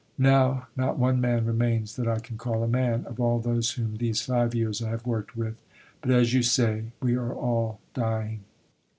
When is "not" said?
0.75-0.97